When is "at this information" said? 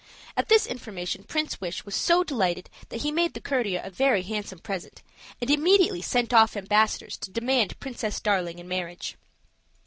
0.35-1.25